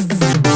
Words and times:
Yeah. 0.00 0.49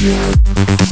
Gracias. 0.00 0.89